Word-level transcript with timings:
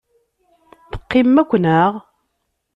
Teqqimem 0.91 1.37
akk, 1.41 1.51
naɣ? 1.63 1.91